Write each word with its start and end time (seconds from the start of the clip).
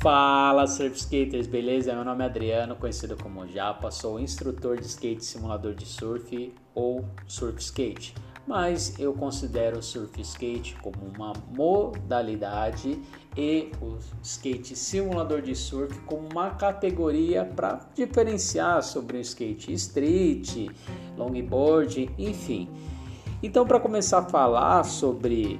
Fala 0.00 0.66
surf 0.66 0.94
skaters, 0.94 1.46
beleza? 1.46 1.94
Meu 1.94 2.04
nome 2.04 2.22
é 2.22 2.26
Adriano, 2.26 2.76
conhecido 2.76 3.16
como 3.16 3.46
Japa, 3.46 3.90
sou 3.90 4.20
instrutor 4.20 4.78
de 4.78 4.86
skate 4.86 5.24
simulador 5.24 5.74
de 5.74 5.86
surf 5.86 6.54
ou 6.74 7.02
surf 7.26 7.58
skate, 7.60 8.14
mas 8.46 8.98
eu 9.00 9.14
considero 9.14 9.78
o 9.78 9.82
surf 9.82 10.20
skate 10.20 10.76
como 10.82 10.98
uma 11.16 11.32
modalidade 11.50 13.00
e 13.34 13.70
o 13.80 13.96
skate 14.22 14.76
simulador 14.76 15.40
de 15.40 15.56
surf 15.56 15.98
como 16.00 16.28
uma 16.30 16.50
categoria 16.50 17.46
para 17.46 17.80
diferenciar 17.94 18.82
sobre 18.82 19.16
o 19.16 19.20
skate 19.20 19.72
street, 19.72 20.68
longboard, 21.16 22.10
enfim. 22.18 22.68
Então, 23.42 23.66
para 23.66 23.80
começar 23.80 24.18
a 24.18 24.24
falar 24.24 24.84
sobre 24.84 25.58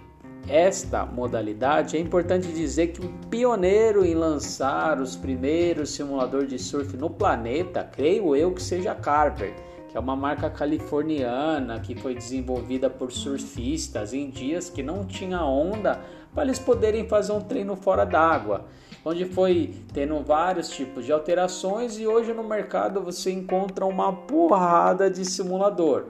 esta 0.48 1.04
modalidade, 1.04 1.96
é 1.96 2.00
importante 2.00 2.48
dizer 2.52 2.88
que 2.88 3.04
o 3.04 3.12
pioneiro 3.28 4.04
em 4.04 4.14
lançar 4.14 5.00
os 5.00 5.16
primeiros 5.16 5.91
simuladores 5.91 6.48
de 6.48 6.59
surf 6.59 6.96
no 6.96 7.10
planeta, 7.10 7.82
creio 7.82 8.34
eu 8.37 8.52
que 8.52 8.62
seja 8.62 8.95
Carver, 8.95 9.54
que 9.88 9.96
é 9.96 10.01
uma 10.01 10.14
marca 10.14 10.48
californiana 10.48 11.80
que 11.80 11.96
foi 11.96 12.14
desenvolvida 12.14 12.88
por 12.88 13.10
surfistas 13.10 14.14
em 14.14 14.30
dias 14.30 14.70
que 14.70 14.82
não 14.82 15.04
tinha 15.04 15.45
onda 15.45 16.01
para 16.32 16.45
eles 16.45 16.59
poderem 16.59 17.09
fazer 17.09 17.32
um 17.32 17.40
treino 17.40 17.74
fora 17.74 18.04
d'água, 18.04 18.66
onde 19.04 19.24
foi 19.24 19.74
tendo 19.92 20.23
vários 20.23 20.68
tipos 20.68 21.04
de 21.04 21.12
alterações 21.12 21.98
e 21.98 22.06
hoje 22.06 22.32
no 22.32 22.45
mercado 22.45 23.01
você 23.01 23.32
encontra 23.32 23.84
uma 23.84 24.12
porrada 24.12 25.10
de 25.10 25.24
simulador. 25.24 26.04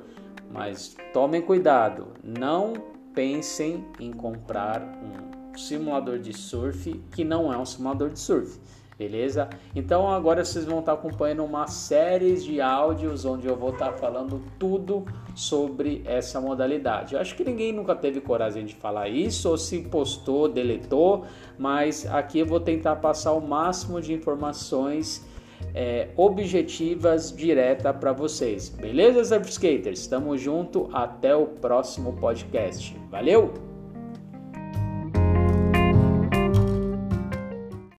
Mas 0.52 0.94
tomem 1.12 1.40
cuidado, 1.40 2.08
não 2.22 2.95
pensem 3.16 3.82
em 3.98 4.12
comprar 4.12 4.82
um 4.82 5.56
simulador 5.56 6.18
de 6.18 6.34
surf 6.34 7.02
que 7.12 7.24
não 7.24 7.50
é 7.50 7.56
um 7.56 7.64
simulador 7.64 8.10
de 8.10 8.20
surf, 8.20 8.60
beleza? 8.98 9.48
Então 9.74 10.06
agora 10.06 10.44
vocês 10.44 10.66
vão 10.66 10.80
estar 10.80 10.92
acompanhando 10.92 11.42
uma 11.42 11.66
série 11.66 12.34
de 12.34 12.60
áudios 12.60 13.24
onde 13.24 13.46
eu 13.46 13.56
vou 13.56 13.70
estar 13.70 13.94
falando 13.94 14.42
tudo 14.58 15.06
sobre 15.34 16.02
essa 16.04 16.42
modalidade. 16.42 17.14
Eu 17.14 17.20
acho 17.20 17.34
que 17.34 17.42
ninguém 17.42 17.72
nunca 17.72 17.96
teve 17.96 18.20
coragem 18.20 18.66
de 18.66 18.74
falar 18.74 19.08
isso 19.08 19.48
ou 19.48 19.56
se 19.56 19.80
postou, 19.80 20.46
deletou, 20.46 21.24
mas 21.56 22.04
aqui 22.04 22.40
eu 22.40 22.46
vou 22.46 22.60
tentar 22.60 22.96
passar 22.96 23.32
o 23.32 23.40
máximo 23.40 23.98
de 23.98 24.12
informações 24.12 25.24
é, 25.74 26.08
objetivas 26.16 27.34
direta 27.34 27.92
para 27.92 28.12
vocês. 28.12 28.68
Beleza, 28.68 29.24
Surf 29.24 29.50
Skaters? 29.50 30.06
Tamo 30.06 30.36
junto, 30.36 30.88
até 30.92 31.34
o 31.34 31.46
próximo 31.46 32.14
podcast. 32.14 32.96
Valeu! 33.10 33.75